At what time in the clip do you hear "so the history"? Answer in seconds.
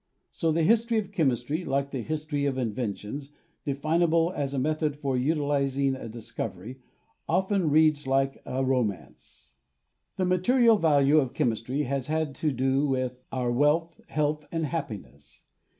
0.31-0.97